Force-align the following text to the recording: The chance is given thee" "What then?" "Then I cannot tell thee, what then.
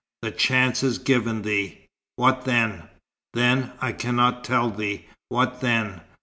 The 0.23 0.31
chance 0.31 0.81
is 0.81 0.97
given 0.97 1.43
thee" 1.43 1.85
"What 2.15 2.43
then?" 2.45 2.89
"Then 3.35 3.73
I 3.79 3.91
cannot 3.91 4.43
tell 4.43 4.71
thee, 4.71 5.05
what 5.29 5.61
then. 5.61 6.01